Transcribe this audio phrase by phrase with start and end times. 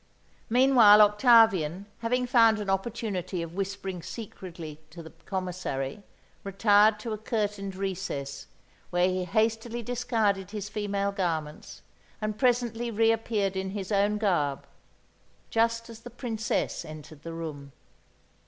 [0.49, 6.01] Meanwhile, Octavian, having found an opportunity of whispering secretly to the Commissary,
[6.43, 8.47] retired to a curtained recess,
[8.89, 11.83] where he hastily discarded his female garments,
[12.19, 14.65] and presently reappeared in his own garb,
[15.51, 17.71] just as the Princess entered the room.